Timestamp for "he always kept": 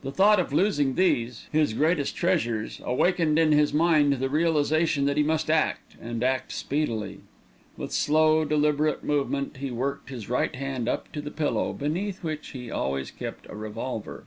12.52-13.46